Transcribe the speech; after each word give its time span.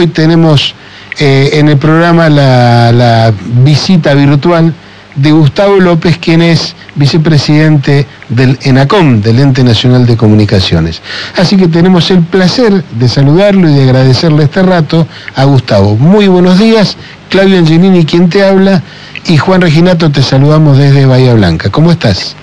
hoy 0.00 0.06
tenemos 0.06 0.74
eh, 1.18 1.50
en 1.52 1.68
el 1.68 1.76
programa 1.76 2.30
la, 2.30 2.90
la 2.90 3.34
visita 3.62 4.14
virtual 4.14 4.72
de 5.14 5.32
Gustavo 5.32 5.78
López, 5.78 6.16
quien 6.16 6.40
es 6.40 6.74
vicepresidente 6.94 8.06
del 8.30 8.58
ENACOM, 8.62 9.20
del 9.20 9.40
Ente 9.40 9.62
Nacional 9.62 10.06
de 10.06 10.16
Comunicaciones. 10.16 11.02
Así 11.36 11.58
que 11.58 11.68
tenemos 11.68 12.10
el 12.10 12.22
placer 12.22 12.82
de 12.82 13.08
saludarlo 13.08 13.68
y 13.68 13.74
de 13.74 13.82
agradecerle 13.82 14.44
este 14.44 14.62
rato 14.62 15.06
a 15.36 15.44
Gustavo. 15.44 15.96
Muy 15.96 16.28
buenos 16.28 16.58
días, 16.58 16.96
Claudio 17.28 17.58
Angelini 17.58 18.06
quien 18.06 18.30
te 18.30 18.42
habla 18.42 18.82
y 19.26 19.36
Juan 19.36 19.60
Reginato 19.60 20.10
te 20.10 20.22
saludamos 20.22 20.78
desde 20.78 21.04
Bahía 21.04 21.34
Blanca. 21.34 21.68
¿Cómo 21.68 21.90
estás? 21.92 22.36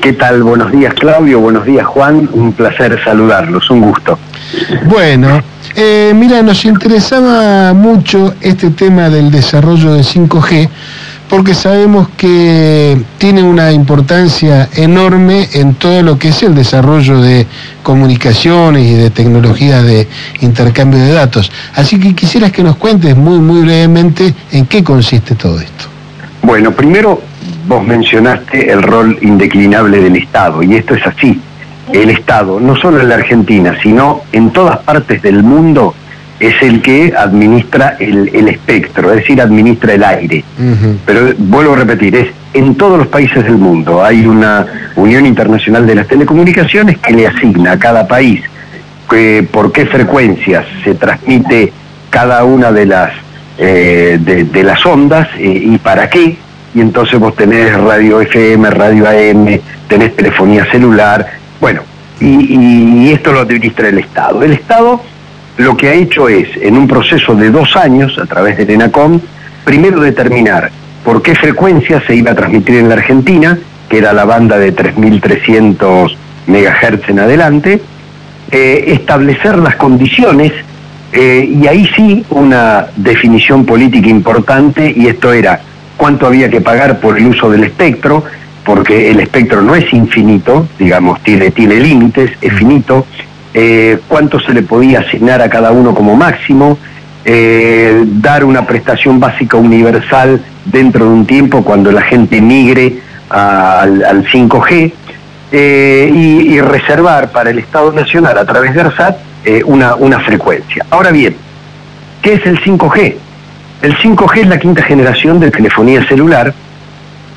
¿Qué 0.00 0.12
tal? 0.12 0.44
Buenos 0.44 0.70
días 0.70 0.94
Claudio, 0.94 1.40
buenos 1.40 1.64
días 1.64 1.86
Juan, 1.86 2.28
un 2.32 2.52
placer 2.52 3.02
saludarlos, 3.02 3.68
un 3.70 3.80
gusto. 3.80 4.16
Bueno, 4.84 5.42
eh, 5.76 6.12
mira, 6.14 6.42
nos 6.42 6.64
interesaba 6.64 7.72
mucho 7.72 8.34
este 8.40 8.70
tema 8.70 9.08
del 9.08 9.30
desarrollo 9.30 9.92
de 9.94 10.02
5G 10.02 10.68
porque 11.30 11.54
sabemos 11.54 12.08
que 12.16 13.00
tiene 13.16 13.44
una 13.44 13.70
importancia 13.70 14.68
enorme 14.74 15.48
en 15.52 15.74
todo 15.74 16.02
lo 16.02 16.18
que 16.18 16.30
es 16.30 16.42
el 16.42 16.56
desarrollo 16.56 17.20
de 17.20 17.46
comunicaciones 17.84 18.84
y 18.84 18.94
de 18.94 19.10
tecnologías 19.10 19.84
de 19.84 20.08
intercambio 20.40 20.98
de 20.98 21.12
datos. 21.12 21.52
Así 21.76 22.00
que 22.00 22.16
quisieras 22.16 22.50
que 22.50 22.64
nos 22.64 22.74
cuentes 22.76 23.16
muy, 23.16 23.38
muy 23.38 23.60
brevemente 23.60 24.34
en 24.50 24.66
qué 24.66 24.82
consiste 24.82 25.36
todo 25.36 25.60
esto. 25.60 25.84
Bueno, 26.42 26.72
primero 26.72 27.22
vos 27.68 27.86
mencionaste 27.86 28.72
el 28.72 28.82
rol 28.82 29.16
indeclinable 29.22 30.00
del 30.00 30.16
Estado, 30.16 30.64
y 30.64 30.74
esto 30.74 30.96
es 30.96 31.06
así. 31.06 31.40
El 31.92 32.10
Estado, 32.10 32.60
no 32.60 32.76
solo 32.76 33.00
en 33.00 33.08
la 33.08 33.16
Argentina, 33.16 33.76
sino 33.82 34.22
en 34.32 34.50
todas 34.50 34.78
partes 34.78 35.22
del 35.22 35.42
mundo, 35.42 35.94
es 36.38 36.54
el 36.62 36.80
que 36.80 37.12
administra 37.16 37.96
el, 37.98 38.48
espectro, 38.48 39.10
es 39.10 39.18
decir, 39.18 39.40
administra 39.40 39.92
el 39.92 40.04
aire. 40.04 40.44
Pero 41.04 41.32
vuelvo 41.36 41.74
a 41.74 41.76
repetir, 41.76 42.16
es 42.16 42.28
en 42.54 42.74
todos 42.76 42.98
los 42.98 43.08
países 43.08 43.44
del 43.44 43.58
mundo. 43.58 44.02
Hay 44.02 44.26
una 44.26 44.66
Unión 44.96 45.26
Internacional 45.26 45.86
de 45.86 45.96
las 45.96 46.08
Telecomunicaciones 46.08 46.98
que 46.98 47.12
le 47.12 47.26
asigna 47.26 47.72
a 47.72 47.78
cada 47.78 48.08
país 48.08 48.42
que, 49.10 49.46
por 49.50 49.72
qué 49.72 49.86
frecuencias 49.86 50.64
se 50.84 50.94
transmite 50.94 51.72
cada 52.08 52.44
una 52.44 52.72
de 52.72 52.86
las, 52.86 53.12
eh, 53.58 54.18
de, 54.20 54.62
las 54.62 54.84
ondas 54.86 55.28
eh, 55.36 55.62
y 55.64 55.78
para 55.78 56.08
qué. 56.08 56.36
Y 56.74 56.80
entonces 56.80 57.18
vos 57.18 57.34
tenés 57.34 57.76
radio 57.76 58.20
FM, 58.20 58.70
radio 58.70 59.08
AM, 59.08 59.60
tenés 59.88 60.14
telefonía 60.16 60.64
celular. 60.70 61.39
Bueno, 61.60 61.82
y, 62.20 63.06
y 63.06 63.12
esto 63.12 63.32
lo 63.32 63.40
administra 63.40 63.88
el 63.88 63.98
Estado. 63.98 64.42
El 64.42 64.52
Estado 64.52 65.00
lo 65.60 65.76
que 65.76 65.88
ha 65.88 65.94
hecho 65.94 66.28
es, 66.28 66.48
en 66.62 66.76
un 66.76 66.88
proceso 66.88 67.34
de 67.34 67.50
dos 67.50 67.76
años, 67.76 68.18
a 68.18 68.26
través 68.26 68.56
de 68.56 68.72
ENACOM, 68.72 69.20
primero 69.64 70.00
determinar 70.00 70.70
por 71.04 71.22
qué 71.22 71.34
frecuencia 71.34 72.02
se 72.06 72.14
iba 72.14 72.30
a 72.30 72.34
transmitir 72.34 72.76
en 72.76 72.88
la 72.88 72.94
Argentina, 72.94 73.58
que 73.88 73.98
era 73.98 74.12
la 74.12 74.24
banda 74.24 74.58
de 74.58 74.74
3.300 74.74 76.16
MHz 76.46 77.08
en 77.08 77.18
adelante, 77.18 77.82
eh, 78.50 78.84
establecer 78.88 79.58
las 79.58 79.76
condiciones 79.76 80.52
eh, 81.12 81.48
y 81.52 81.66
ahí 81.66 81.88
sí 81.94 82.24
una 82.30 82.86
definición 82.96 83.66
política 83.66 84.08
importante 84.08 84.92
y 84.96 85.08
esto 85.08 85.32
era 85.32 85.60
cuánto 85.96 86.26
había 86.26 86.48
que 86.48 86.60
pagar 86.60 87.00
por 87.00 87.18
el 87.18 87.26
uso 87.26 87.50
del 87.50 87.64
espectro, 87.64 88.24
porque 88.64 89.10
el 89.10 89.20
espectro 89.20 89.62
no 89.62 89.74
es 89.74 89.92
infinito, 89.92 90.66
digamos, 90.78 91.20
tiene, 91.22 91.50
tiene 91.50 91.76
límites, 91.76 92.30
es 92.40 92.52
finito, 92.54 93.06
eh, 93.52 93.98
cuánto 94.06 94.38
se 94.38 94.52
le 94.52 94.62
podía 94.62 95.00
asignar 95.00 95.42
a 95.42 95.48
cada 95.48 95.72
uno 95.72 95.94
como 95.94 96.14
máximo, 96.14 96.78
eh, 97.24 98.04
dar 98.06 98.44
una 98.44 98.66
prestación 98.66 99.18
básica 99.18 99.56
universal 99.56 100.40
dentro 100.64 101.06
de 101.06 101.10
un 101.10 101.26
tiempo 101.26 101.64
cuando 101.64 101.90
la 101.90 102.02
gente 102.02 102.40
migre 102.40 102.98
al, 103.28 104.24
5G 104.24 104.92
eh, 105.52 106.10
y, 106.12 106.60
reservar 106.60 107.30
para 107.30 107.50
el 107.50 107.58
Estado 107.58 107.92
Nacional 107.92 108.38
a 108.38 108.44
través 108.44 108.74
de 108.74 108.80
ARSAT 108.82 109.16
una, 109.64 109.94
una 109.94 110.20
frecuencia. 110.20 110.84
Ahora 110.90 111.10
bien, 111.10 111.34
¿qué 112.22 112.34
es 112.34 112.46
el 112.46 112.60
5G? 112.60 113.14
El 113.82 113.96
5G 113.96 114.40
es 114.40 114.46
la 114.46 114.58
quinta 114.58 114.82
generación 114.82 115.40
de 115.40 115.50
telefonía 115.50 116.06
celular 116.06 116.52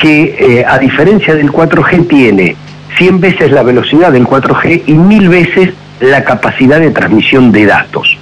que 0.04 0.66
a 0.68 0.78
diferencia 0.80 1.34
del 1.34 1.50
4G 1.50 2.10
tiene 2.10 2.58
100 2.98 3.22
veces 3.22 3.52
la 3.54 3.64
velocidad 3.64 4.12
del 4.12 4.26
4G 4.28 4.84
y 4.86 4.94
1000 4.96 5.30
veces 5.30 5.70
la 6.02 6.26
capacidad 6.26 6.82
de 6.82 6.92
transmisión 6.92 7.54
de 7.54 7.66
datos. 7.66 8.18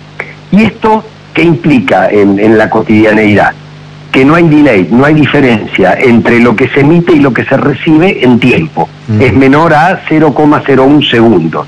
¿Y 0.52 0.62
esto 0.62 1.04
qué 1.34 1.42
implica 1.42 2.08
en, 2.12 2.56
la 2.56 2.70
cotidianeidad? 2.70 3.54
Que 4.12 4.24
no 4.24 4.36
hay 4.36 4.48
delay, 4.48 4.90
no 4.92 5.06
hay 5.06 5.16
diferencia 5.16 5.98
entre 6.00 6.40
lo 6.40 6.56
que 6.56 6.68
se 6.68 6.82
emite 6.82 7.14
y 7.14 7.20
lo 7.20 7.34
que 7.34 7.46
se 7.46 7.58
recibe 7.58 8.24
en 8.24 8.40
tiempo. 8.40 8.88
Mm. 9.08 9.22
Es 9.24 9.34
menor 9.34 9.74
a 9.74 10.06
0,01 10.06 11.10
segundos. 11.10 11.66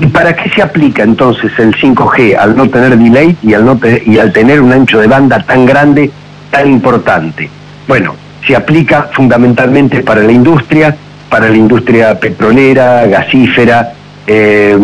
¿Y 0.00 0.06
para 0.06 0.34
qué 0.34 0.50
se 0.50 0.60
aplica 0.60 1.04
entonces 1.04 1.52
el 1.58 1.72
5G 1.72 2.36
al 2.36 2.56
no 2.56 2.68
tener 2.68 2.98
delay 2.98 3.36
y 3.44 3.54
al, 3.54 3.64
no 3.64 3.78
y 4.04 4.18
al 4.18 4.32
tener 4.32 4.60
un 4.60 4.72
ancho 4.72 4.98
de 4.98 5.06
banda 5.06 5.38
tan 5.44 5.66
grande, 5.66 6.10
tan 6.50 6.68
importante? 6.68 7.48
Bueno, 7.86 8.16
se 8.46 8.54
aplica 8.54 9.10
fundamentalmente 9.12 10.02
para 10.02 10.22
la 10.22 10.32
industria, 10.32 10.96
para 11.28 11.48
la 11.48 11.56
industria 11.56 12.18
petrolera, 12.18 13.06
gasífera, 13.06 13.92
eh, 14.26 14.78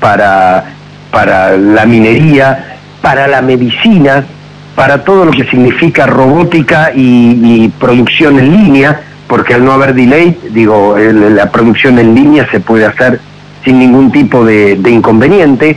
para, 0.00 0.64
para 1.10 1.56
la 1.56 1.84
minería, 1.86 2.78
para 3.02 3.26
la 3.26 3.42
medicina, 3.42 4.24
para 4.76 5.02
todo 5.02 5.24
lo 5.24 5.32
que 5.32 5.44
significa 5.44 6.06
robótica 6.06 6.92
y, 6.94 7.68
producción 7.80 8.38
en 8.38 8.56
línea, 8.56 9.00
porque 9.26 9.54
al 9.54 9.64
no 9.64 9.72
haber 9.72 9.94
delay, 9.94 10.38
digo, 10.50 10.96
la 10.98 11.50
producción 11.50 11.98
en 11.98 12.14
línea 12.14 12.46
se 12.50 12.60
puede 12.60 12.84
hacer 12.84 13.20
sin 13.64 13.78
ningún 13.78 14.12
tipo 14.12 14.44
de, 14.44 14.78
inconveniente. 14.86 15.76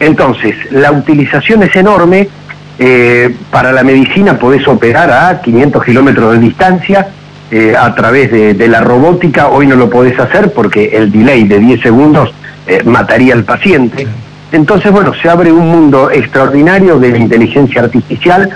Entonces, 0.00 0.54
la 0.70 0.90
utilización 0.92 1.62
es 1.62 1.76
enorme. 1.76 2.28
Eh, 2.78 3.34
para 3.50 3.72
la 3.72 3.82
medicina 3.82 4.38
podés 4.38 4.66
operar 4.68 5.10
a 5.10 5.40
500 5.40 5.84
kilómetros 5.84 6.34
de 6.34 6.38
distancia 6.38 7.08
eh, 7.50 7.74
a 7.78 7.94
través 7.94 8.30
de, 8.30 8.68
la 8.68 8.82
robótica. 8.82 9.48
Hoy 9.48 9.66
no 9.66 9.74
lo 9.74 9.88
podés 9.88 10.18
hacer 10.20 10.52
porque 10.52 10.90
el 10.92 11.10
delay 11.10 11.44
de 11.44 11.58
10 11.58 11.80
segundos 11.80 12.30
eh, 12.66 12.82
mataría 12.84 13.32
al 13.32 13.44
paciente. 13.44 14.06
Entonces, 14.52 14.92
bueno, 14.92 15.14
se 15.14 15.30
abre 15.30 15.50
un 15.50 15.66
mundo 15.66 16.10
extraordinario 16.10 16.98
de 16.98 17.10
la 17.10 17.16
inteligencia 17.16 17.80
artificial. 17.80 18.50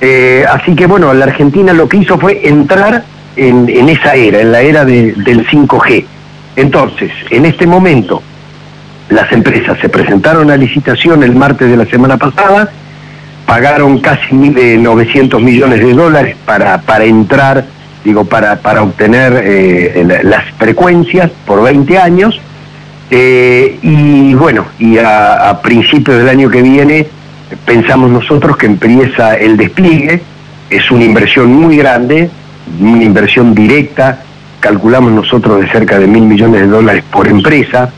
Eh, 0.00 0.46
así 0.50 0.74
que, 0.74 0.86
bueno, 0.86 1.12
la 1.12 1.26
Argentina 1.26 1.74
lo 1.74 1.86
que 1.88 1.98
hizo 1.98 2.18
fue 2.18 2.40
entrar 2.48 3.04
en, 3.36 3.68
esa 3.90 4.14
era, 4.14 4.40
en 4.40 4.50
la 4.50 4.62
era 4.62 4.86
del 4.86 5.46
5G. 5.46 6.04
Entonces, 6.56 7.10
en 7.30 7.44
este 7.44 7.66
momento, 7.66 8.22
las 9.10 9.30
empresas 9.30 9.78
se 9.78 9.90
presentaron 9.90 10.50
a 10.50 10.56
licitación 10.56 11.22
el 11.22 11.34
martes 11.34 11.68
de 11.70 11.76
la 11.76 11.84
semana 11.84 12.16
pasada, 12.16 12.70
pagaron 13.52 13.98
casi 13.98 14.34
900 14.34 15.38
eh, 15.38 15.44
millones 15.44 15.80
de 15.80 15.92
dólares 15.92 16.36
para, 16.46 16.80
para 16.80 17.04
entrar, 17.04 17.66
digo, 18.02 18.24
para, 18.24 18.56
para 18.56 18.82
obtener 18.82 20.24
las 20.24 20.44
frecuencias 20.56 21.30
por 21.46 21.62
20 21.62 21.98
años. 21.98 22.40
Eh, 23.10 23.78
y 23.82 24.32
bueno, 24.32 24.64
y 24.78 24.96
a, 24.96 25.60
principios 25.62 26.16
del 26.16 26.30
año 26.30 26.48
que 26.48 26.62
viene 26.62 27.06
pensamos 27.66 28.10
nosotros 28.10 28.56
que 28.56 28.64
empieza 28.64 29.34
el 29.34 29.58
despliegue, 29.58 30.22
es 30.70 30.90
una 30.90 31.04
inversión 31.04 31.52
muy 31.52 31.76
grande, 31.76 32.30
una 32.80 33.04
inversión 33.04 33.54
directa, 33.54 34.22
calculamos 34.60 35.12
nosotros 35.12 35.60
de 35.60 35.68
cerca 35.68 35.98
de 35.98 36.06
mil 36.06 36.22
millones 36.22 36.62
de 36.62 36.68
dólares 36.68 37.04
por 37.12 37.28
empresa, 37.28 37.90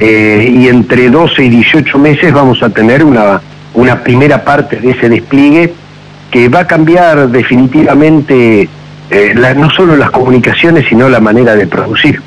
eh, 0.00 0.54
y 0.56 0.68
entre 0.68 1.10
12 1.10 1.44
y 1.44 1.48
18 1.50 1.98
meses 1.98 2.32
vamos 2.32 2.62
a 2.62 2.70
tener 2.70 3.04
una, 3.04 3.42
una 3.76 4.02
primera 4.02 4.42
parte 4.42 4.76
de 4.76 4.90
ese 4.90 5.08
despliegue 5.08 5.72
que 6.30 6.48
va 6.48 6.60
a 6.60 6.66
cambiar 6.66 7.28
definitivamente 7.28 8.68
eh, 9.10 9.54
no 9.56 9.70
solo 9.70 9.96
las 9.96 10.10
comunicaciones, 10.10 10.86
sino 10.88 11.08
la 11.08 11.20
manera 11.20 11.54
de 11.54 11.66
producir. 11.66 12.20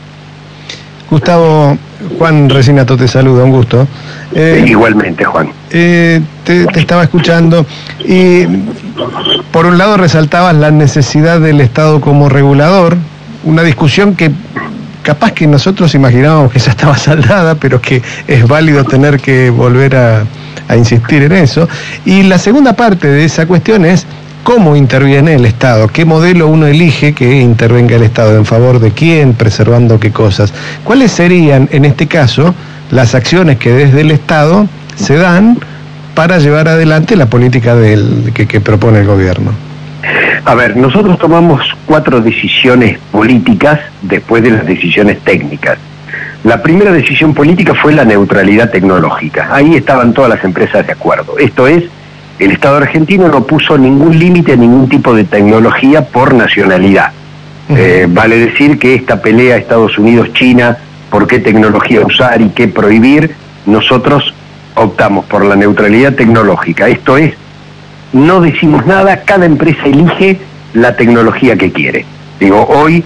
Gustavo, 1.10 1.78
Juan 2.18 2.50
Resinato 2.50 2.96
te 2.96 3.08
saluda, 3.08 3.44
un 3.44 3.52
gusto. 3.52 3.88
Eh, 4.34 4.64
igualmente, 4.68 5.26
Juan. 5.26 5.50
Eh, 5.72 6.22
te, 6.44 6.66
estaba 6.80 7.04
escuchando 7.04 7.66
y 8.06 8.46
por 9.52 9.66
un 9.66 9.78
lado 9.78 9.98
resaltabas 9.98 10.56
la 10.56 10.70
necesidad 10.70 11.42
del 11.42 11.62
Estado 11.62 12.00
como 12.00 12.30
regulador, 12.30 12.96
una 13.44 13.64
discusión 13.64 14.16
que 14.16 14.32
capaz 15.02 15.32
que 15.32 15.48
nosotros 15.48 15.96
imaginábamos 15.96 16.52
que 16.52 16.60
ya 16.60 16.72
estaba 16.72 16.96
saldada, 16.96 17.56
pero 17.56 17.82
que 17.82 18.04
es 18.28 18.48
válido 18.48 18.84
tener 18.84 19.20
que 19.20 19.50
volver 19.50 19.96
a, 19.96 20.24
a 20.68 20.76
insistir 20.76 21.24
en 21.24 21.34
eso. 21.34 21.68
Y 22.06 22.24
la 22.24 22.38
segunda 22.38 22.74
parte 22.74 23.08
de 23.08 23.26
esa 23.26 23.46
cuestión 23.46 23.86
es 23.86 24.06
cómo 24.44 24.76
interviene 24.76 25.36
el 25.36 25.46
Estado, 25.46 25.88
qué 25.88 26.06
modelo 26.06 26.48
uno 26.48 26.68
elige 26.68 27.14
que 27.14 27.42
intervenga 27.42 27.96
el 27.96 28.04
Estado, 28.04 28.38
en 28.38 28.46
favor 28.46 28.80
de 28.80 28.92
quién, 28.92 29.34
preservando 29.34 30.00
qué 30.00 30.12
cosas. 30.12 30.54
¿Cuáles 30.84 31.12
serían, 31.12 31.70
en 31.72 31.86
este 31.86 32.08
caso, 32.08 32.54
las 32.92 33.16
acciones 33.16 33.58
que 33.58 33.72
desde 33.72 34.02
el 34.02 34.12
Estado 34.12 34.68
se 34.96 35.16
dan 35.18 35.58
para 36.20 36.38
llevar 36.38 36.68
adelante 36.68 37.16
la 37.16 37.28
política 37.28 37.76
del, 37.76 38.34
que, 38.34 38.60
propone 38.60 39.00
el 39.00 39.08
gobierno. 39.08 39.52
A 40.44 40.54
ver, 40.54 40.76
nosotros 40.76 41.18
tomamos 41.18 41.62
cuatro 41.86 42.20
decisiones 42.20 43.00
políticas 43.10 43.80
después 44.02 44.44
de 44.44 44.52
las 44.52 44.66
decisiones 44.66 45.20
técnicas. 45.22 45.78
La 46.44 46.64
primera 46.64 46.94
decisión 46.94 47.34
política 47.34 47.74
fue 47.74 47.94
la 47.94 48.06
neutralidad 48.06 48.72
tecnológica. 48.72 49.50
Ahí 49.52 49.76
estaban 49.76 50.14
todas 50.14 50.30
las 50.30 50.44
empresas 50.44 50.86
de 50.88 50.94
acuerdo. 50.94 51.38
Esto 51.38 51.68
es, 51.68 51.84
el 52.40 52.52
Estado 52.52 52.78
argentino 52.78 53.28
no 53.28 53.44
puso 53.44 53.78
ningún 53.78 54.18
límite 54.18 54.54
a 54.54 54.56
ningún 54.56 54.88
tipo 54.88 55.14
de 55.14 55.26
tecnología 55.26 56.06
por 56.06 56.34
nacionalidad. 56.34 57.12
Eh, 57.68 58.08
vale 58.10 58.38
decir 58.38 58.80
que 58.80 58.96
esta 58.96 59.22
pelea 59.22 59.58
Estados 59.58 59.98
Unidos-China, 59.98 60.78
por 61.10 61.28
qué 61.28 61.40
tecnología 61.40 62.02
usar 62.02 62.42
y 62.42 62.50
qué 62.50 62.70
prohibir, 62.70 63.36
nosotros 63.66 64.34
optamos 64.76 65.26
por 65.26 65.44
la 65.44 65.58
neutralidad 65.58 66.14
tecnológica. 66.14 66.88
Esto 66.88 67.18
es, 67.18 67.34
no 68.14 68.40
decimos 68.40 68.86
nada, 68.86 69.24
cada 69.24 69.46
empresa 69.46 69.86
elige 69.86 70.40
la 70.74 70.96
tecnología 70.96 71.58
que 71.58 71.74
quiere. 71.74 72.06
Digo, 72.40 72.66
hoy 72.66 73.04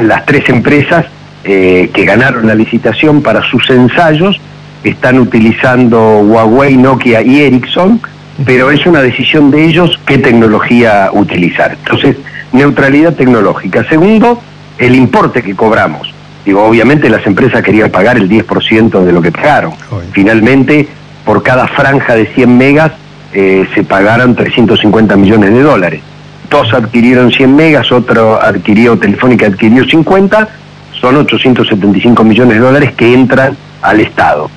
las 0.00 0.24
tres 0.24 0.48
empresas 0.48 1.04
eh, 1.44 1.90
que 1.92 2.04
ganaron 2.04 2.46
la 2.46 2.54
licitación 2.54 3.22
para 3.22 3.42
sus 3.42 3.68
ensayos 3.70 4.40
están 4.84 5.18
utilizando 5.18 6.20
Huawei, 6.20 6.76
Nokia 6.76 7.22
y 7.22 7.42
Ericsson, 7.42 8.00
pero 8.44 8.70
es 8.70 8.86
una 8.86 9.02
decisión 9.02 9.50
de 9.50 9.64
ellos 9.64 9.98
qué 10.06 10.18
tecnología 10.18 11.10
utilizar. 11.12 11.76
Entonces, 11.78 12.16
neutralidad 12.52 13.14
tecnológica. 13.14 13.84
Segundo, 13.84 14.40
el 14.78 14.94
importe 14.94 15.42
que 15.42 15.54
cobramos. 15.54 16.12
Digo, 16.44 16.64
obviamente 16.64 17.10
las 17.10 17.26
empresas 17.26 17.62
querían 17.62 17.90
pagar 17.90 18.16
el 18.16 18.28
10% 18.28 19.04
de 19.04 19.12
lo 19.12 19.20
que 19.20 19.30
pagaron. 19.30 19.72
Finalmente, 20.12 20.88
por 21.24 21.42
cada 21.42 21.68
franja 21.68 22.14
de 22.14 22.26
100 22.26 22.56
megas 22.56 22.92
eh, 23.32 23.68
se 23.74 23.84
pagaron 23.84 24.34
350 24.34 25.16
millones 25.16 25.52
de 25.52 25.62
dólares. 25.62 26.00
Dos 26.48 26.72
adquirieron 26.72 27.30
100 27.30 27.54
megas, 27.54 27.92
otro 27.92 28.42
adquirió, 28.42 28.98
Telefónica 28.98 29.46
adquirió 29.46 29.84
50, 29.84 30.48
son 31.00 31.16
875 31.16 32.24
millones 32.24 32.54
de 32.54 32.60
dólares 32.60 32.92
que 32.92 33.12
entran 33.14 33.56
al 33.82 34.00
Estado. 34.00 34.50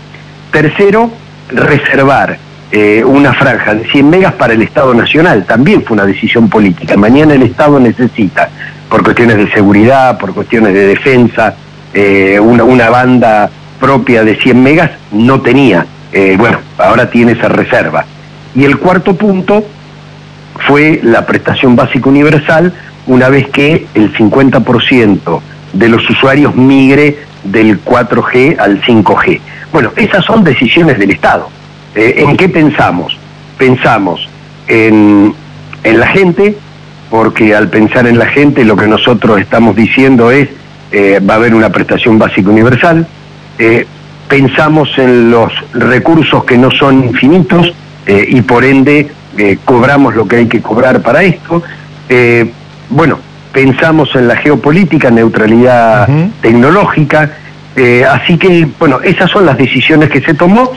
Tercero, 0.51 1.11
reservar 1.49 2.37
eh, 2.71 3.03
una 3.03 3.33
franja 3.33 3.73
de 3.75 3.85
100 3.89 4.09
megas 4.09 4.33
para 4.33 4.53
el 4.53 4.61
Estado 4.61 4.93
Nacional. 4.93 5.45
También 5.45 5.83
fue 5.83 5.95
una 5.95 6.05
decisión 6.05 6.49
política. 6.49 6.97
Mañana 6.97 7.33
el 7.33 7.43
Estado 7.43 7.79
necesita, 7.79 8.49
por 8.89 9.03
cuestiones 9.03 9.37
de 9.37 9.51
seguridad, 9.51 10.17
por 10.17 10.33
cuestiones 10.33 10.73
de 10.73 10.87
defensa, 10.87 11.55
eh, 11.93 12.39
una, 12.39 12.63
una, 12.63 12.89
banda 12.89 13.49
propia 13.79 14.23
de 14.23 14.35
100 14.35 14.63
megas, 14.63 14.91
no 15.11 15.41
tenía. 15.41 15.85
Eh, 16.11 16.35
bueno, 16.37 16.59
ahora 16.77 17.09
tiene 17.09 17.33
esa 17.33 17.47
reserva. 17.47 18.05
Y 18.55 18.65
el 18.65 18.77
cuarto 18.77 19.15
punto 19.15 19.63
fue 20.67 20.99
la 21.03 21.25
prestación 21.25 21.75
básica 21.75 22.09
universal, 22.09 22.73
una 23.07 23.29
vez 23.29 23.49
que 23.49 23.87
el 23.93 24.13
50% 24.13 25.41
de 25.73 25.89
los 25.89 26.07
usuarios 26.09 26.55
migre 26.55 27.17
del 27.43 27.83
4G 27.83 28.57
al 28.59 28.81
5G. 28.81 29.39
Bueno, 29.71 29.91
esas 29.95 30.23
son 30.23 30.43
decisiones 30.43 30.97
del 30.97 31.11
Estado. 31.11 31.49
Eh, 31.95 32.15
¿En 32.17 32.37
qué 32.37 32.49
pensamos? 32.49 33.17
Pensamos 33.57 34.27
en, 34.67 35.33
la 35.83 36.07
gente, 36.07 36.55
porque 37.09 37.53
al 37.53 37.69
pensar 37.69 38.07
en 38.07 38.17
la 38.17 38.27
gente 38.27 38.63
lo 38.63 38.75
que 38.75 38.87
nosotros 38.87 39.39
estamos 39.39 39.75
diciendo 39.75 40.31
es 40.31 40.49
eh, 40.91 41.19
va 41.27 41.33
a 41.33 41.37
haber 41.37 41.53
una 41.53 41.69
prestación 41.69 42.17
básica 42.17 42.49
universal. 42.49 43.05
Eh, 43.57 43.85
pensamos 44.27 44.89
en 44.97 45.29
los 45.29 45.51
recursos 45.73 46.43
que 46.45 46.57
no 46.57 46.71
son 46.71 47.03
infinitos 47.03 47.73
y 48.05 48.41
por 48.41 48.65
ende 48.65 49.09
cobramos 49.63 50.13
lo 50.13 50.27
que 50.27 50.37
hay 50.37 50.47
que 50.47 50.61
cobrar 50.61 51.01
para 51.01 51.23
esto. 51.23 51.63
bueno, 52.89 53.19
pensamos 53.53 54.13
en 54.15 54.27
la 54.27 54.35
geopolítica, 54.35 55.09
neutralidad 55.09 56.09
tecnológica. 56.41 57.31
así 58.11 58.37
que, 58.37 58.67
bueno, 58.77 58.99
esas 59.01 59.31
son 59.31 59.45
las 59.45 59.57
decisiones 59.57 60.09
que 60.09 60.19
se 60.21 60.33
tomó 60.33 60.71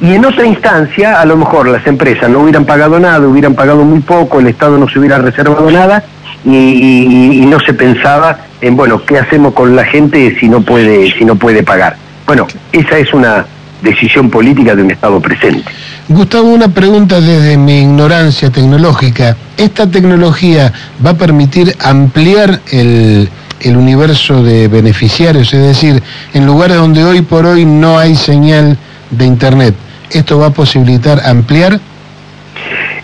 y 0.00 0.12
en 0.12 0.24
otra 0.24 0.44
instancia, 0.44 1.20
a 1.20 1.24
lo 1.24 1.36
mejor 1.36 1.68
las 1.68 1.86
empresas 1.86 2.28
no 2.28 2.40
hubieran 2.40 2.64
pagado 2.64 2.98
nada, 2.98 3.26
hubieran 3.26 3.54
pagado 3.54 3.84
muy 3.84 4.00
poco, 4.00 4.40
el 4.40 4.48
Estado 4.48 4.76
no 4.76 4.88
se 4.88 4.98
hubiera 4.98 5.18
reservado 5.18 5.70
nada 5.70 6.04
y, 6.44 7.44
no 7.46 7.58
se 7.60 7.72
pensaba 7.72 8.38
en, 8.60 8.76
bueno, 8.76 9.02
¿qué 9.04 9.18
hacemos 9.18 9.54
con 9.54 9.76
la 9.76 9.84
gente 9.84 10.36
si 10.40 10.48
no 10.48 10.60
puede, 10.60 11.10
si 11.12 11.24
no 11.24 11.36
puede 11.36 11.62
pagar? 11.62 11.96
Bueno, 12.26 12.46
esa 12.72 12.98
es 12.98 13.14
una 13.14 13.46
decisión 13.84 14.30
política 14.30 14.74
de 14.74 14.82
un 14.82 14.90
Estado 14.90 15.20
presente. 15.20 15.70
Gustavo, 16.08 16.48
una 16.48 16.68
pregunta 16.68 17.20
desde 17.20 17.56
mi 17.56 17.80
ignorancia 17.80 18.50
tecnológica. 18.50 19.36
¿Esta 19.56 19.88
tecnología 19.88 20.72
va 21.04 21.10
a 21.10 21.14
permitir 21.14 21.76
ampliar 21.80 22.60
el, 22.72 23.28
el 23.60 23.76
universo 23.76 24.42
de 24.42 24.68
beneficiarios? 24.68 25.54
Es 25.54 25.62
decir, 25.62 26.02
en 26.32 26.46
lugares 26.46 26.76
donde 26.76 27.04
hoy 27.04 27.22
por 27.22 27.46
hoy 27.46 27.64
no 27.64 27.98
hay 27.98 28.16
señal 28.16 28.76
de 29.10 29.24
Internet, 29.24 29.74
¿esto 30.10 30.38
va 30.38 30.46
a 30.46 30.50
posibilitar 30.50 31.20
ampliar? 31.24 31.78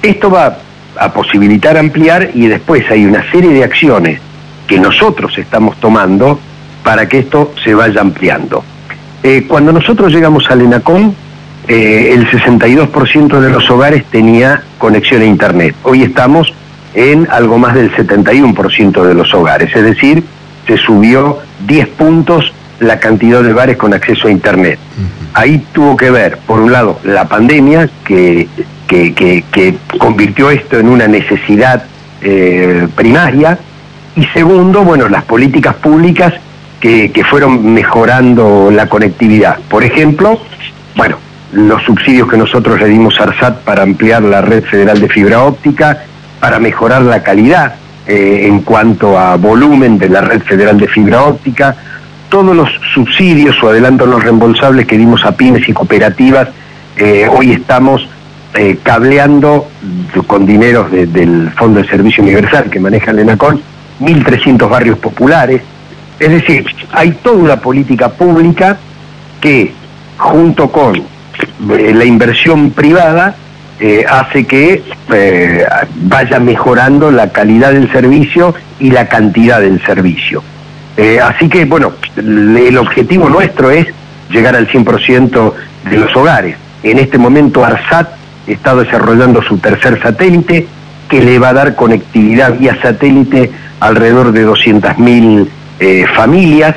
Esto 0.03 0.31
va 0.31 0.59
a 0.97 1.13
posibilitar 1.13 1.77
ampliar 1.77 2.31
y 2.35 2.47
después 2.47 2.85
hay 2.91 3.05
una 3.05 3.31
serie 3.31 3.51
de 3.51 3.65
acciones 3.65 4.21
que 4.67 4.79
nosotros 4.79 5.37
estamos 5.39 5.77
tomando 5.79 6.39
para 6.83 7.09
que 7.09 7.21
esto 7.21 7.53
se 7.63 7.75
vaya 7.75 8.01
ampliando. 8.01 8.65
Eh, 9.23 9.45
cuando 9.47 9.73
nosotros 9.73 10.13
llegamos 10.13 10.51
al 10.51 10.63
ENACOM, 10.63 11.13
eh, 11.69 12.13
el 12.15 12.27
62% 12.29 13.41
de 13.41 13.51
los 13.51 13.71
hogares 13.71 14.05
tenía 14.07 14.63
conexión 14.79 15.21
a 15.21 15.27
Internet. 15.27 15.75
Hoy 15.83 16.03
estamos 16.03 16.53
en 16.95 17.29
algo 17.31 17.59
más 17.59 17.75
del 17.75 17.93
71% 17.95 19.05
de 19.05 19.15
los 19.15 19.33
hogares, 19.35 19.75
es 19.77 19.85
decir, 19.85 20.25
se 20.67 20.77
subió 20.79 21.39
10 21.67 21.89
puntos 21.89 22.53
la 22.81 22.99
cantidad 22.99 23.43
de 23.43 23.53
hogares 23.53 23.77
con 23.77 23.93
acceso 23.93 24.29
a 24.29 24.31
Internet. 24.31 24.79
Ahí 25.35 25.65
tuvo 25.73 25.97
que 25.97 26.11
ver, 26.11 26.39
por 26.39 26.61
un 26.61 26.73
lado, 26.73 26.99
la 27.05 27.29
pandemia, 27.29 27.89
que, 28.05 28.49
que, 28.89 29.77
convirtió 29.99 30.51
esto 30.51 30.79
en 30.81 30.89
una 30.89 31.07
necesidad 31.07 31.85
eh, 32.23 32.89
primaria, 32.97 33.59
y 34.17 34.25
segundo, 34.27 34.83
bueno, 34.83 35.09
las 35.09 35.25
políticas 35.25 35.75
públicas 35.77 36.35
que, 36.81 37.23
fueron 37.29 37.75
mejorando 37.75 38.71
la 38.73 38.89
conectividad. 38.89 39.59
Por 39.69 39.85
ejemplo, 39.85 40.41
bueno, 40.97 41.19
los 41.53 41.83
subsidios 41.83 42.29
que 42.29 42.37
nosotros 42.37 42.81
le 42.81 42.87
dimos 42.87 43.21
a 43.21 43.25
ARSAT 43.25 43.59
para 43.61 43.83
ampliar 43.83 44.23
la 44.23 44.41
red 44.41 44.65
federal 44.65 45.01
de 45.01 45.09
fibra 45.09 45.43
óptica, 45.43 46.05
para 46.41 46.59
mejorar 46.59 47.03
la 47.03 47.23
calidad 47.23 47.75
eh, 48.07 48.47
en 48.47 48.61
cuanto 48.61 49.19
a 49.19 49.37
volumen 49.37 49.99
de 49.99 50.09
la 50.09 50.23
red 50.23 50.43
federal 50.43 50.79
de 50.79 50.89
fibra 50.89 51.25
óptica, 51.25 51.77
todos 52.31 52.57
los 52.57 52.71
subsidios 52.95 53.63
o 53.63 53.69
adelantos 53.69 54.09
los 54.09 54.23
reembolsables 54.23 54.87
que 54.87 54.97
dimos 54.97 55.25
a 55.25 55.33
pymes 55.33 55.69
y 55.69 55.73
cooperativas, 55.73 56.49
eh, 56.97 57.29
hoy 57.31 57.53
estamos 57.53 58.09
eh, 58.55 58.79
cableando 58.83 59.69
con 60.27 60.47
dineros 60.47 60.91
del 60.91 61.51
Fondo 61.57 61.81
de 61.83 61.89
Servicio 61.89 62.23
Universal 62.23 62.71
que 62.71 62.81
maneja 62.81 63.11
el 63.11 63.21
ENACON, 63.21 63.61
1.300 64.01 64.69
barrios 64.69 64.99
populares. 64.99 65.63
Es 66.21 66.31
decir, 66.31 66.65
hay 66.93 67.11
toda 67.13 67.37
una 67.37 67.57
política 67.57 68.11
pública 68.11 68.79
que, 69.41 69.73
junto 70.19 70.71
con 70.71 70.97
eh, 70.97 71.93
la 71.95 72.05
inversión 72.05 72.71
privada, 72.71 73.35
hace 74.11 74.47
que 74.47 74.83
vaya 76.03 76.39
mejorando 76.39 77.11
la 77.11 77.33
calidad 77.33 77.73
del 77.73 77.91
servicio 77.91 78.55
y 78.79 78.91
la 78.91 79.09
cantidad 79.09 79.59
del 79.59 79.83
servicio. 79.87 80.43
Eh, 80.97 81.19
así 81.19 81.49
que, 81.49 81.65
bueno, 81.65 81.93
el 82.17 82.77
objetivo 82.77 83.31
nuestro 83.31 83.71
es 83.71 83.87
llegar 84.31 84.55
al 84.55 84.69
100% 84.69 85.53
de 85.89 85.97
los 85.97 86.15
hogares. 86.15 86.57
En 86.83 86.99
este 86.99 87.17
momento 87.17 87.65
ARSAT 87.65 88.11
está 88.47 88.75
desarrollando 88.75 89.43
su 89.43 89.57
tercer 89.57 90.01
satélite 90.03 90.67
que 91.09 91.23
le 91.23 91.39
va 91.39 91.49
a 91.49 91.53
dar 91.55 91.75
conectividad 91.75 92.59
vía 92.59 92.77
satélite 92.83 93.51
alrededor 93.81 94.33
de 94.33 94.47
200.000 94.47 95.49
eh, 95.81 96.05
familias, 96.15 96.77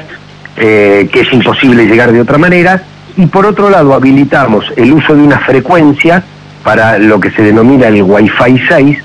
eh, 0.58 1.10
que 1.12 1.22
es 1.22 1.34
imposible 1.34 1.86
llegar 1.86 2.12
de 2.12 2.22
otra 2.22 2.38
manera. 2.38 2.82
Y 3.18 3.28
por 3.28 3.46
otro 3.46 3.70
lado, 3.70 3.94
habilitamos 3.94 4.66
el 4.76 4.94
uso 4.94 5.16
de 5.16 5.22
una 5.22 5.40
frecuencia 5.40 6.24
para 6.64 6.98
lo 6.98 7.20
que 7.20 7.30
se 7.32 7.44
denomina 7.44 7.88
el 7.88 8.02
Wi-Fi 8.02 8.62
6, 8.68 8.98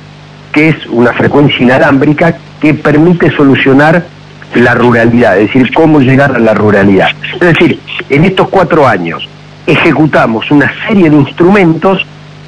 que 0.52 0.68
es 0.68 0.86
una 0.86 1.12
frecuencia 1.12 1.58
inalámbrica 1.60 2.36
que 2.60 2.74
permite 2.74 3.30
solucionar 3.30 4.06
la 4.54 4.74
ruralidad, 4.74 5.38
es 5.38 5.48
decir, 5.48 5.72
cómo 5.74 6.00
llegar 6.00 6.34
a 6.34 6.38
la 6.38 6.54
ruralidad. 6.54 7.10
Es 7.34 7.40
decir, 7.40 7.78
en 8.08 8.24
estos 8.24 8.48
cuatro 8.48 8.86
años 8.86 9.28
ejecutamos 9.66 10.50
una 10.50 10.72
serie 10.86 11.10
de 11.10 11.16
instrumentos 11.16 12.06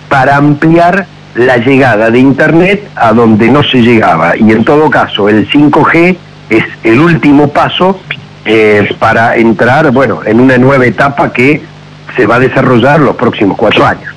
para 0.09 0.37
ampliar 0.37 1.07
la 1.35 1.59
llegada 1.59 2.11
de 2.11 2.19
Internet 2.19 2.88
a 2.97 3.12
donde 3.12 3.49
no 3.49 3.62
se 3.62 3.83
llegaba. 3.83 4.37
Y 4.37 4.50
en 4.50 4.64
todo 4.64 4.90
caso, 4.90 5.28
el 5.28 5.49
5G 5.49 6.16
es 6.50 6.64
el 6.85 6.99
último 7.00 7.49
paso 7.49 7.99
eh, 8.45 8.95
para 8.99 9.37
entrar, 9.37 9.90
bueno, 9.92 10.21
en 10.26 10.40
una 10.40 10.59
nueva 10.59 10.85
etapa 10.85 11.33
que 11.33 11.62
se 12.16 12.26
va 12.26 12.37
a 12.37 12.40
desarrollar 12.40 13.00
los 13.00 13.16
próximos 13.16 13.57
cuatro 13.57 13.87
años. 13.87 14.12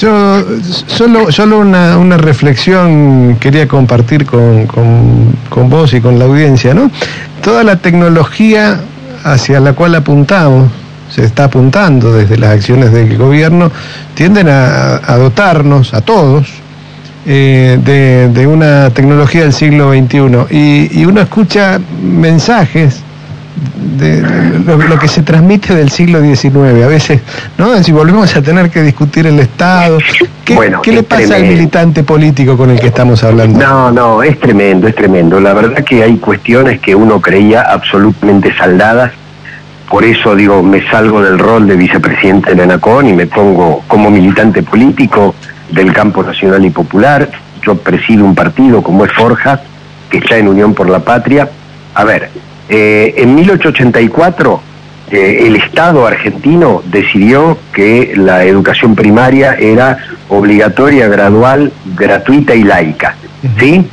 Yo 0.00 0.44
solo, 0.86 1.30
solo 1.30 1.60
una, 1.60 2.16
reflexión 2.16 3.36
quería 3.40 3.68
compartir 3.68 4.26
con, 4.26 4.66
con, 4.66 5.70
vos 5.70 5.94
y 5.94 6.00
con 6.00 6.18
la 6.18 6.24
audiencia, 6.24 6.74
¿no? 6.74 6.90
Toda 7.42 7.62
la 7.62 7.76
tecnología 7.76 8.80
hacia 9.22 9.60
la 9.60 9.72
cual 9.72 9.94
apuntamos, 9.94 10.70
se 11.10 11.24
está 11.24 11.44
apuntando 11.44 12.12
desde 12.12 12.36
las 12.36 12.50
acciones 12.50 12.92
del 12.92 13.16
gobierno, 13.16 13.70
tienden 14.14 14.48
a, 14.48 15.16
dotarnos, 15.16 15.94
a 15.94 16.00
todos, 16.00 16.48
eh, 17.26 18.30
de, 18.32 18.46
una 18.46 18.90
tecnología 18.90 19.42
del 19.42 19.52
siglo 19.52 19.92
XXI. 19.92 20.46
Y, 20.50 21.00
y 21.00 21.04
uno 21.06 21.20
escucha 21.20 21.80
mensajes 22.02 23.02
de, 23.98 24.22
lo, 24.66 24.98
que 24.98 25.08
se 25.08 25.22
transmite 25.22 25.74
del 25.74 25.90
siglo 25.90 26.20
XIX. 26.20 26.84
A 26.84 26.88
veces, 26.88 27.20
¿no? 27.58 27.82
Si 27.82 27.92
volvemos 27.92 28.34
a 28.36 28.42
tener 28.42 28.70
que 28.70 28.82
discutir 28.82 29.26
el 29.26 29.38
Estado, 29.38 29.98
¿qué, 30.44 30.58
¿qué 30.82 30.92
le 30.92 31.02
pasa 31.02 31.36
al 31.36 31.44
militante 31.44 32.02
político 32.02 32.56
con 32.56 32.70
el 32.70 32.80
que 32.80 32.88
estamos 32.88 33.22
hablando? 33.24 33.58
No, 33.58 33.90
no, 33.90 34.22
es 34.22 34.38
tremendo, 34.40 34.88
es 34.88 34.94
tremendo. 34.94 35.40
La 35.40 35.52
verdad 35.52 35.84
que 35.84 36.02
hay 36.02 36.16
cuestiones 36.16 36.80
que 36.80 36.94
uno 36.94 37.20
creía 37.20 37.62
absolutamente 37.62 38.54
saldadas. 38.56 39.12
Por 39.88 40.04
eso 40.04 40.34
digo, 40.34 40.62
me 40.62 40.88
salgo 40.90 41.22
del 41.22 41.38
rol 41.38 41.68
de 41.68 41.76
vicepresidente 41.76 42.54
de 42.54 42.62
ANACON 42.62 43.06
y 43.06 43.12
me 43.12 43.26
pongo 43.26 43.84
como 43.86 44.10
militante 44.10 44.62
político 44.62 45.34
del 45.70 45.92
campo 45.92 46.22
nacional 46.22 46.64
y 46.64 46.70
popular. 46.70 47.30
Yo 47.62 47.76
presido 47.76 48.24
un 48.24 48.34
partido 48.34 48.82
como 48.82 49.04
es 49.04 49.12
Forja, 49.12 49.60
que 50.10 50.18
está 50.18 50.36
en 50.36 50.48
Unión 50.48 50.74
por 50.74 50.88
la 50.88 51.00
Patria. 51.00 51.48
A 51.94 52.04
ver, 52.04 52.30
eh, 52.68 53.14
en 53.16 53.34
1884 53.34 54.60
eh, 55.10 55.46
el 55.46 55.56
Estado 55.56 56.06
argentino 56.06 56.82
decidió 56.86 57.58
que 57.72 58.14
la 58.16 58.44
educación 58.44 58.94
primaria 58.94 59.54
era 59.54 59.98
obligatoria, 60.28 61.08
gradual, 61.08 61.72
gratuita 61.96 62.54
y 62.54 62.64
laica. 62.64 63.14
¿Sí? 63.58 63.86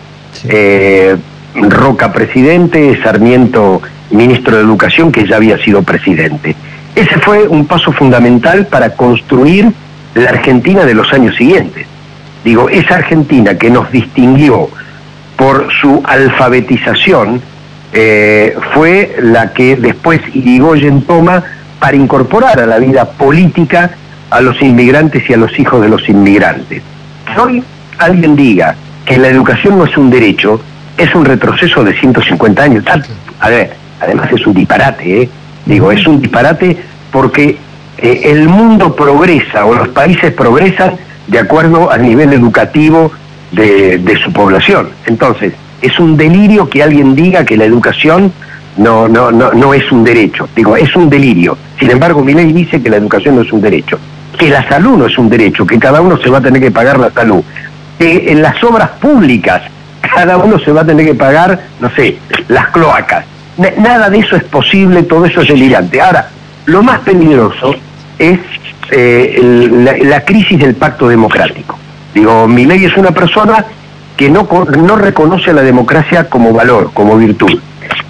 Eh, 0.46 1.18
Roca 1.54 2.14
presidente, 2.14 2.98
Sarmiento 3.04 3.82
ministro 4.12 4.56
de 4.56 4.64
Educación, 4.64 5.12
que 5.12 5.28
ya 5.28 5.36
había 5.36 5.58
sido 5.58 5.84
presidente. 5.84 6.56
Ese 6.96 7.20
fue 7.20 7.48
un 7.48 7.66
paso 7.66 7.92
fundamental 7.92 8.68
para 8.68 8.92
construir 8.92 9.72
la 10.16 10.30
Argentina 10.30 10.86
de 10.86 10.94
los 10.94 11.12
años 11.14 11.36
siguientes. 11.36 11.86
Digo, 12.44 12.70
esa 12.70 12.96
Argentina 12.96 13.58
que 13.58 13.70
nos 13.70 13.92
distinguió 13.92 14.70
por 15.36 15.68
su 15.80 16.02
alfabetización, 16.04 17.42
eh, 17.94 18.56
fue 18.74 19.18
la 19.22 19.52
que 19.54 19.76
después 19.76 20.22
Irigoyen 20.34 21.02
toma 21.02 21.44
para 21.80 21.98
incorporar 21.98 22.60
a 22.60 22.66
la 22.66 22.78
vida 22.78 23.06
política 23.06 23.92
a 24.30 24.40
los 24.40 24.62
inmigrantes 24.62 25.30
y 25.30 25.34
a 25.34 25.38
los 25.38 25.58
hijos 25.60 25.82
de 25.82 25.90
los 25.90 26.08
inmigrantes. 26.08 26.82
Que 27.26 27.40
hoy 27.40 27.64
alguien 27.98 28.36
diga 28.36 28.76
que 29.06 29.18
la 29.18 29.28
educación 29.28 29.78
no 29.78 29.86
es 29.86 29.98
un 29.98 30.10
derecho, 30.10 30.62
es 30.98 31.14
un 31.14 31.26
retroceso 31.26 31.84
de 31.84 31.94
150 32.00 32.64
años. 32.64 32.86
A 33.40 33.50
ver, 33.50 33.74
además 34.00 34.32
es 34.32 34.46
un 34.48 34.54
disparate, 34.54 35.24
¿eh? 35.24 35.30
Digo, 35.66 35.92
es 35.92 36.06
un 36.08 36.22
disparate 36.22 36.78
porque 37.12 37.58
eh, 37.98 38.22
el 38.26 38.48
mundo 38.48 38.96
progresa 38.96 39.66
o 39.66 39.76
los 39.76 39.90
países 39.90 40.34
progresan 40.34 40.96
de 41.28 41.40
acuerdo 41.40 41.92
al 41.92 42.02
nivel 42.04 42.34
educativo 42.34 43.12
de, 43.52 44.20
su 44.24 44.32
población. 44.32 44.90
Entonces, 45.06 45.54
es 45.82 46.00
un 46.00 46.18
delirio 46.18 46.70
que 46.70 46.84
alguien 46.84 47.16
diga 47.16 47.46
que 47.46 47.58
la 47.58 47.66
educación 47.66 48.32
no, 48.78 49.08
no, 49.08 49.32
no, 49.32 49.52
no 49.52 49.74
es 49.74 49.92
un 49.92 50.04
derecho. 50.04 50.48
Digo, 50.56 50.76
es 50.78 50.96
un 50.96 51.10
delirio. 51.10 51.58
Sin 51.80 51.92
embargo, 51.92 52.24
mi 52.24 52.34
ley 52.34 52.54
dice 52.54 52.82
que 52.82 52.90
la 52.90 52.98
educación 52.98 53.36
no 53.36 53.42
es 53.42 53.52
un 53.52 53.62
derecho, 53.62 54.00
que 54.38 54.50
la 54.50 54.68
salud 54.68 54.98
no 54.98 55.06
es 55.06 55.18
un 55.18 55.30
derecho, 55.30 55.66
que 55.66 55.80
cada 55.80 56.02
uno 56.02 56.18
se 56.18 56.30
va 56.30 56.38
a 56.38 56.42
tener 56.42 56.62
que 56.62 56.72
pagar 56.72 57.00
la 57.00 57.12
salud, 57.12 57.44
que 57.98 58.32
en 58.32 58.42
las 58.42 58.64
obras 58.64 58.90
públicas 59.02 59.62
cada 60.14 60.38
uno 60.38 60.60
se 60.60 60.72
va 60.72 60.82
a 60.82 60.86
tener 60.86 61.06
que 61.06 61.16
pagar, 61.16 61.60
no 61.80 61.90
sé, 61.96 62.18
las 62.48 62.68
cloacas. 62.68 63.26
Nada 63.78 64.10
de 64.10 64.20
eso 64.20 64.36
es 64.36 64.44
posible, 64.44 65.04
todo 65.04 65.26
eso 65.26 65.42
es 65.42 65.48
delirante. 65.50 66.02
Ahora, 66.02 66.30
lo 66.66 66.84
más 66.84 67.00
peligroso 67.00 67.76
es 68.18 68.40
eh, 68.92 69.40
la, 69.72 69.98
la, 69.98 70.26
crisis 70.26 70.60
del 70.60 70.76
pacto 70.76 71.08
democrático. 71.08 71.78
Digo, 72.14 72.48
mi 72.48 72.66
ley 72.66 72.86
es 72.86 72.98
una 72.98 73.12
persona 73.12 73.66
que 74.18 74.30
no, 74.30 74.48
no 74.78 74.96
reconoce 74.98 75.52
a 75.52 75.54
la 75.54 75.62
democracia 75.62 76.30
como 76.30 76.54
valor, 76.54 76.92
como 76.94 77.18
virtud, 77.18 77.60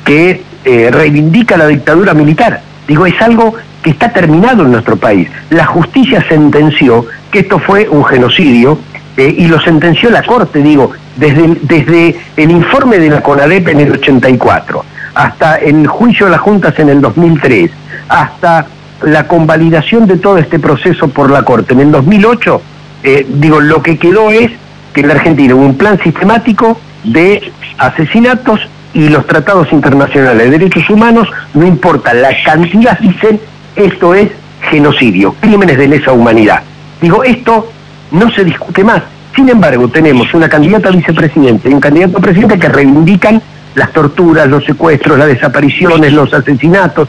que 0.03 0.43
eh, 0.65 0.89
reivindica 0.91 1.55
la 1.57 1.67
dictadura 1.67 2.13
militar. 2.13 2.61
Digo, 2.87 3.05
es 3.05 3.21
algo 3.21 3.53
que 3.81 3.91
está 3.91 4.11
terminado 4.11 4.63
en 4.63 4.71
nuestro 4.71 4.97
país. 4.97 5.29
La 5.49 5.65
justicia 5.65 6.23
sentenció 6.27 7.05
que 7.31 7.39
esto 7.39 7.59
fue 7.59 7.87
un 7.87 8.03
genocidio 8.03 8.77
eh, 9.17 9.33
y 9.37 9.47
lo 9.47 9.61
sentenció 9.61 10.09
la 10.09 10.23
Corte, 10.23 10.61
digo, 10.61 10.91
desde, 11.15 11.55
desde 11.61 12.19
el 12.37 12.51
informe 12.51 12.99
de 12.99 13.09
la 13.09 13.21
CONADEP 13.21 13.69
en 13.69 13.79
el 13.79 13.91
84, 13.93 14.83
hasta 15.13 15.55
el 15.55 15.87
juicio 15.87 16.25
de 16.25 16.31
las 16.31 16.41
juntas 16.41 16.77
en 16.79 16.89
el 16.89 17.01
2003, 17.01 17.71
hasta 18.09 18.67
la 19.03 19.27
convalidación 19.27 20.07
de 20.07 20.17
todo 20.17 20.37
este 20.37 20.59
proceso 20.59 21.07
por 21.07 21.31
la 21.31 21.43
Corte 21.43 21.73
en 21.73 21.81
el 21.81 21.91
2008, 21.91 22.61
eh, 23.03 23.25
digo, 23.27 23.59
lo 23.59 23.81
que 23.81 23.97
quedó 23.97 24.29
es 24.29 24.51
que 24.93 25.01
en 25.01 25.07
la 25.07 25.15
Argentina 25.15 25.55
hubo 25.55 25.65
un 25.65 25.77
plan 25.77 25.99
sistemático 26.03 26.79
de 27.03 27.51
asesinatos 27.77 28.59
y 28.93 29.09
los 29.09 29.25
tratados 29.25 29.71
internacionales 29.71 30.49
de 30.49 30.57
derechos 30.57 30.89
humanos, 30.89 31.27
no 31.53 31.65
importa 31.65 32.13
la 32.13 32.29
cantidad, 32.43 32.99
dicen, 32.99 33.39
esto 33.75 34.13
es 34.13 34.29
genocidio, 34.69 35.33
crímenes 35.39 35.77
de 35.77 35.87
lesa 35.87 36.11
humanidad. 36.11 36.61
Digo, 37.01 37.23
esto 37.23 37.71
no 38.11 38.29
se 38.31 38.43
discute 38.43 38.83
más. 38.83 39.01
Sin 39.35 39.49
embargo, 39.49 39.87
tenemos 39.87 40.33
una 40.33 40.49
candidata 40.49 40.89
a 40.89 40.91
vicepresidente 40.91 41.69
y 41.69 41.73
un 41.73 41.79
candidato 41.79 42.17
a 42.17 42.21
presidente 42.21 42.59
que 42.59 42.67
reivindican 42.67 43.41
las 43.75 43.91
torturas, 43.93 44.47
los 44.49 44.65
secuestros, 44.65 45.17
las 45.17 45.27
desapariciones, 45.27 46.11
los 46.11 46.33
asesinatos. 46.33 47.07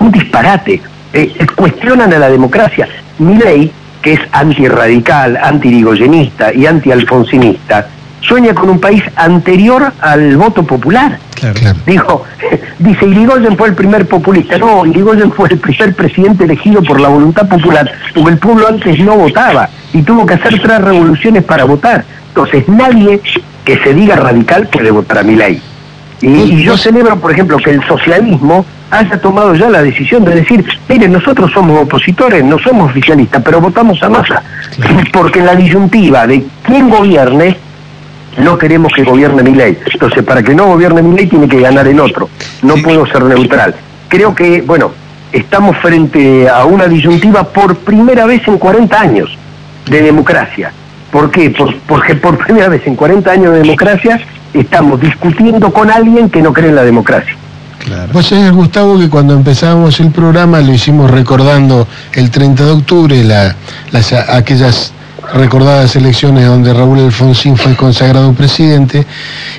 Un 0.00 0.10
disparate. 0.10 0.80
Eh, 1.12 1.46
cuestionan 1.54 2.12
a 2.12 2.18
la 2.18 2.28
democracia. 2.28 2.88
Mi 3.18 3.36
ley 3.36 3.72
que 4.04 4.12
es 4.12 4.20
antirradical, 4.32 5.38
antirigoyenista 5.38 6.52
y 6.52 6.66
antialfonsinista, 6.66 7.88
sueña 8.20 8.54
con 8.54 8.68
un 8.68 8.78
país 8.78 9.02
anterior 9.16 9.92
al 10.00 10.36
voto 10.36 10.62
popular. 10.62 11.18
Dijo, 11.86 12.24
dice, 12.78 13.06
Irigoyen 13.06 13.56
fue 13.56 13.68
el 13.68 13.74
primer 13.74 14.06
populista. 14.06 14.58
No, 14.58 14.84
Irigoyen 14.84 15.32
fue 15.32 15.48
el 15.48 15.58
primer 15.58 15.94
presidente 15.94 16.44
elegido 16.44 16.82
por 16.82 17.00
la 17.00 17.08
voluntad 17.08 17.48
popular, 17.48 17.90
porque 18.14 18.30
el 18.32 18.38
pueblo 18.38 18.68
antes 18.68 18.98
no 19.00 19.16
votaba 19.16 19.70
y 19.92 20.02
tuvo 20.02 20.26
que 20.26 20.34
hacer 20.34 20.60
tres 20.60 20.80
revoluciones 20.82 21.42
para 21.44 21.64
votar. 21.64 22.04
Entonces, 22.28 22.68
nadie 22.68 23.20
que 23.64 23.78
se 23.78 23.94
diga 23.94 24.16
radical 24.16 24.68
puede 24.68 24.90
votar 24.90 25.18
a 25.18 25.22
mi 25.22 25.36
ley. 25.36 25.62
Y, 26.20 26.62
yo 26.62 26.76
celebro, 26.76 27.18
por 27.18 27.32
ejemplo, 27.32 27.56
que 27.58 27.70
el 27.70 27.86
socialismo 27.86 28.64
haya 28.90 29.20
tomado 29.20 29.54
ya 29.54 29.68
la 29.68 29.82
decisión 29.82 30.24
de 30.24 30.34
decir, 30.34 30.64
miren, 30.88 31.12
nosotros 31.12 31.50
somos 31.52 31.82
opositores, 31.82 32.44
no 32.44 32.58
somos 32.58 32.90
oficialistas, 32.90 33.42
pero 33.42 33.60
votamos 33.60 34.02
a 34.02 34.08
masa. 34.08 34.42
Porque 35.12 35.40
en 35.40 35.46
la 35.46 35.54
disyuntiva 35.54 36.26
de 36.26 36.44
quién 36.62 36.88
gobierne, 36.88 37.56
no 38.38 38.58
queremos 38.58 38.92
que 38.92 39.04
gobierne 39.04 39.42
mi 39.42 39.54
ley. 39.54 39.78
Entonces, 39.92 40.22
para 40.22 40.42
que 40.42 40.54
no 40.54 40.66
gobierne 40.66 41.02
mi 41.02 41.16
ley, 41.16 41.26
tiene 41.26 41.48
que 41.48 41.60
ganar 41.60 41.86
el 41.86 42.00
otro. 42.00 42.28
No 42.62 42.74
puedo 42.76 43.06
ser 43.06 43.22
neutral. 43.22 43.74
Creo 44.08 44.34
que, 44.34 44.62
bueno, 44.62 44.92
estamos 45.32 45.76
frente 45.78 46.48
a 46.48 46.64
una 46.64 46.86
disyuntiva 46.86 47.44
por 47.44 47.76
primera 47.76 48.26
vez 48.26 48.46
en 48.46 48.58
40 48.58 49.00
años 49.00 49.36
de 49.86 50.02
democracia. 50.02 50.72
¿Por 51.10 51.30
qué? 51.30 51.54
porque 51.86 52.16
por 52.16 52.38
primera 52.38 52.68
vez 52.68 52.84
en 52.86 52.96
40 52.96 53.30
años 53.30 53.52
de 53.52 53.58
democracia 53.58 54.20
estamos 54.52 55.00
discutiendo 55.00 55.72
con 55.72 55.90
alguien 55.90 56.28
que 56.28 56.42
no 56.42 56.52
cree 56.52 56.70
en 56.70 56.76
la 56.76 56.82
democracia. 56.82 57.36
Claro. 57.84 58.12
Vos 58.12 58.26
sabés, 58.26 58.50
Gustavo, 58.50 58.98
que 58.98 59.08
cuando 59.08 59.34
empezamos 59.34 60.00
el 60.00 60.10
programa 60.10 60.60
lo 60.60 60.72
hicimos 60.72 61.10
recordando 61.10 61.86
el 62.14 62.30
30 62.30 62.64
de 62.64 62.70
octubre, 62.70 63.24
las, 63.24 64.12
aquellas 64.28 64.92
recordadas 65.34 65.94
elecciones 65.96 66.46
donde 66.46 66.72
Raúl 66.72 67.00
Alfonsín 67.00 67.56
fue 67.56 67.76
consagrado 67.76 68.32
presidente, 68.32 69.06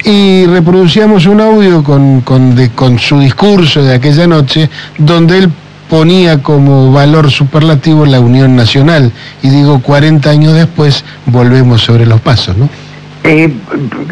y 0.03 0.45
reproducíamos 0.47 1.25
un 1.27 1.41
audio 1.41 1.83
con, 1.83 2.21
con 2.21 2.99
su 2.99 3.19
discurso 3.19 3.83
de 3.83 3.93
aquella 3.93 4.25
noche, 4.25 4.69
donde 4.97 5.39
él 5.39 5.51
ponía 5.89 6.41
como 6.41 6.91
valor 6.91 7.29
superlativo 7.29 8.05
la 8.05 8.19
unión 8.19 8.55
nacional. 8.55 9.11
Y 9.41 9.49
digo, 9.49 9.79
40 9.81 10.29
años 10.29 10.53
después 10.53 11.03
volvemos 11.25 11.81
sobre 11.81 12.05
los 12.05 12.21
pasos, 12.21 12.57
¿no? 12.57 12.69
Eh, 13.23 13.51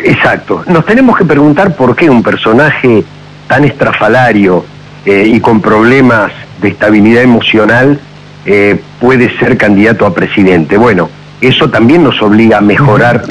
exacto. 0.04 0.64
Nos 0.68 0.86
tenemos 0.86 1.18
que 1.18 1.26
preguntar 1.26 1.76
por 1.76 1.96
qué 1.96 2.10
un 2.10 2.24
personaje 2.24 3.04
tan 3.48 3.66
estrafalario 3.66 4.66
eh, 5.06 5.26
y 5.28 5.40
con 5.40 5.62
problemas 5.62 6.32
de 6.62 6.70
estabilidad 6.70 7.24
emocional 7.24 8.00
eh, 8.46 8.82
puede 9.00 9.38
ser 9.38 9.58
candidato 9.58 10.06
a 10.06 10.14
presidente. 10.14 10.78
Bueno, 10.78 11.10
eso 11.42 11.70
también 11.70 12.04
nos 12.04 12.22
obliga 12.22 12.60
a 12.60 12.62
mejorar 12.62 13.24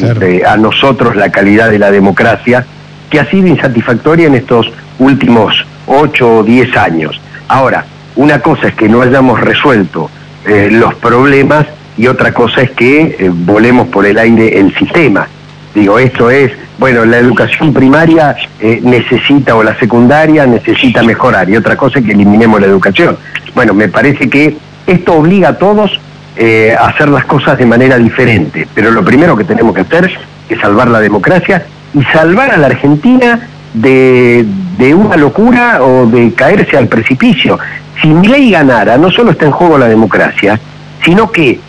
a 0.47 0.57
nosotros 0.57 1.17
la 1.17 1.31
calidad 1.31 1.71
de 1.71 1.79
la 1.79 1.91
democracia, 1.91 2.67
que 3.09 3.19
ha 3.19 3.31
sido 3.31 3.47
insatisfactoria 3.47 4.27
en 4.27 4.35
estos 4.35 4.71
últimos 4.99 5.55
ocho 5.87 6.39
o 6.39 6.43
diez 6.43 6.77
años. 6.77 7.19
Ahora, 7.49 7.87
una 8.17 8.41
cosa 8.41 8.69
es 8.69 8.75
que 8.75 8.89
no 8.89 9.01
hayamos 9.01 9.41
resuelto 9.41 10.11
los 10.45 10.95
problemas 10.97 11.67
y 11.97 12.07
otra 12.07 12.33
cosa 12.33 12.63
es 12.63 12.71
que 12.71 13.17
eh, 13.19 13.31
volemos 13.33 13.89
por 13.89 14.07
el 14.07 14.19
aire 14.19 14.59
el 14.59 14.75
sistema. 14.75 15.29
Digo, 15.75 15.99
esto 15.99 16.31
es, 16.31 16.53
bueno, 16.79 17.05
la 17.05 17.19
educación 17.19 17.73
primaria 17.73 18.37
eh, 18.61 18.81
necesita, 18.83 19.55
o 19.55 19.63
la 19.63 19.79
secundaria 19.79 20.47
necesita 20.47 21.03
mejorar, 21.03 21.49
y 21.49 21.57
otra 21.57 21.77
cosa 21.77 21.99
es 21.99 22.05
que 22.05 22.13
eliminemos 22.13 22.61
la 22.61 22.67
educación. 22.67 23.17
Bueno, 23.55 23.73
me 23.73 23.89
parece 23.89 24.29
que 24.29 24.57
esto 24.87 25.15
obliga 25.15 25.51
a 25.51 25.59
todos 25.59 25.99
eh, 26.37 26.75
a 26.79 26.89
hacer 26.89 27.09
las 27.09 27.25
cosas 27.25 27.57
de 27.57 27.67
manera 27.67 27.97
diferente, 27.99 28.67
pero 28.75 28.91
lo 28.91 29.05
primero 29.05 29.37
que 29.37 29.45
tenemos 29.45 29.75
que 29.75 29.83
hacer 29.83 30.11
es 30.49 30.61
salvar 30.61 30.89
la 30.89 31.01
democracia 31.01 31.65
y 31.95 32.03
salvar 32.05 32.51
a 32.51 32.57
la 32.59 32.67
Argentina 32.67 33.49
de, 33.73 34.45
de 34.77 34.95
una 34.95 35.17
locura 35.17 35.83
o 35.83 36.07
de 36.07 36.33
caerse 36.35 36.77
al 36.77 36.89
precipicio. 36.89 37.59
Si 38.01 38.09
ley 38.13 38.51
ganara, 38.51 38.99
no 38.99 39.11
solo 39.11 39.31
está 39.31 39.47
en 39.47 39.53
juego 39.53 39.79
la 39.79 39.89
democracia, 39.89 40.59
sino 41.05 41.31
que 41.31 41.61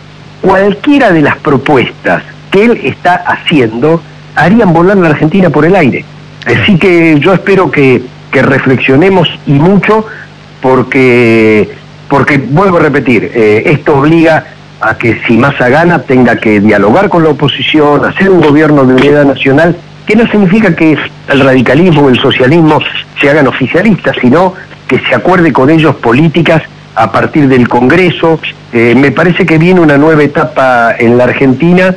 cualquiera 0.42 1.10
de 1.10 1.22
las 1.22 1.36
propuestas 1.36 2.22
que 2.54 2.64
él 2.64 2.80
está 2.84 3.16
haciendo 3.16 4.00
harían 4.36 4.72
volar 4.72 4.96
la 4.96 5.08
Argentina 5.08 5.50
por 5.50 5.64
el 5.64 5.74
aire. 5.74 6.04
Así 6.46 6.78
que 6.78 7.18
yo 7.18 7.34
espero 7.34 7.68
que, 7.68 8.00
que 8.30 8.42
reflexionemos 8.42 9.28
y 9.44 9.54
mucho 9.54 10.06
porque, 10.62 11.68
porque 12.08 12.38
vuelvo 12.38 12.76
a 12.76 12.82
repetir, 12.82 13.28
eh, 13.34 13.64
esto 13.66 13.98
obliga 13.98 14.44
a 14.80 14.96
que 14.96 15.20
si 15.26 15.36
Massa 15.36 15.68
gana 15.68 16.02
tenga 16.02 16.36
que 16.36 16.60
dialogar 16.60 17.08
con 17.08 17.24
la 17.24 17.30
oposición, 17.30 18.04
hacer 18.04 18.30
un 18.30 18.40
gobierno 18.40 18.84
de 18.84 18.94
unidad 18.94 19.24
nacional, 19.24 19.76
que 20.06 20.14
no 20.14 20.24
significa 20.28 20.76
que 20.76 20.96
el 21.28 21.40
radicalismo 21.40 22.02
o 22.02 22.08
el 22.08 22.20
socialismo 22.20 22.78
se 23.20 23.30
hagan 23.30 23.48
oficialistas, 23.48 24.14
sino 24.20 24.54
que 24.86 25.00
se 25.00 25.14
acuerde 25.14 25.52
con 25.52 25.70
ellos 25.70 25.96
políticas 25.96 26.62
a 26.94 27.10
partir 27.10 27.48
del 27.48 27.66
Congreso. 27.68 28.38
Eh, 28.72 28.94
me 28.96 29.10
parece 29.10 29.44
que 29.44 29.58
viene 29.58 29.80
una 29.80 29.98
nueva 29.98 30.22
etapa 30.22 30.94
en 30.96 31.18
la 31.18 31.24
Argentina 31.24 31.96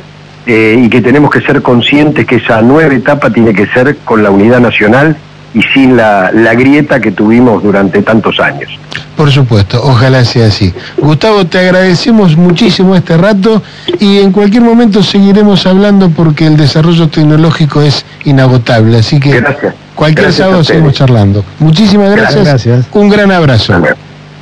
eh, 0.50 0.80
y 0.82 0.88
que 0.88 1.02
tenemos 1.02 1.30
que 1.30 1.42
ser 1.42 1.60
conscientes 1.60 2.24
que 2.24 2.36
esa 2.36 2.62
nueva 2.62 2.94
etapa 2.94 3.30
tiene 3.30 3.52
que 3.52 3.66
ser 3.66 3.98
con 3.98 4.22
la 4.22 4.30
unidad 4.30 4.60
nacional 4.60 5.14
y 5.52 5.60
sin 5.74 5.94
la, 5.94 6.30
la 6.32 6.54
grieta 6.54 7.00
que 7.00 7.12
tuvimos 7.12 7.62
durante 7.62 8.00
tantos 8.00 8.40
años. 8.40 8.70
Por 9.14 9.30
supuesto, 9.30 9.78
ojalá 9.84 10.24
sea 10.24 10.46
así. 10.46 10.72
Gustavo, 10.96 11.44
te 11.44 11.58
agradecemos 11.58 12.34
muchísimo 12.38 12.96
este 12.96 13.18
rato 13.18 13.62
y 14.00 14.20
en 14.20 14.32
cualquier 14.32 14.62
momento 14.62 15.02
seguiremos 15.02 15.66
hablando 15.66 16.08
porque 16.08 16.46
el 16.46 16.56
desarrollo 16.56 17.08
tecnológico 17.08 17.82
es 17.82 18.06
inagotable. 18.24 18.96
Así 18.96 19.20
que 19.20 19.40
gracias. 19.40 19.74
cualquier 19.94 20.32
sábado 20.32 20.64
seguimos 20.64 20.94
charlando. 20.94 21.44
Muchísimas 21.58 22.10
gracias. 22.16 22.44
gracias. 22.44 22.86
Un 22.92 23.10
gran 23.10 23.30
abrazo. 23.32 23.74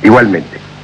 Igualmente. 0.03 0.56